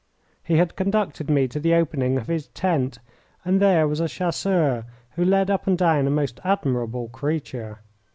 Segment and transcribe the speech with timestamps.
[0.43, 2.97] He had conducted me to the opening of his tent,
[3.45, 7.81] and there was a chasseur who led up and down a most admirable creature.